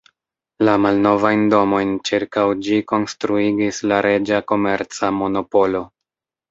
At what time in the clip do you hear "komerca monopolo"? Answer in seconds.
4.55-5.89